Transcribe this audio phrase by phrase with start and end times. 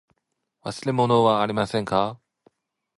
[0.65, 2.19] 忘れ物はありませんか。